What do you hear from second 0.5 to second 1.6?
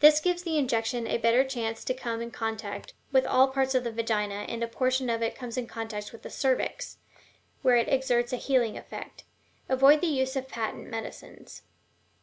injection a better